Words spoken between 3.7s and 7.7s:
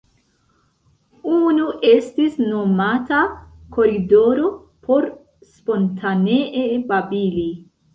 “Koridoro” por spontanee babili.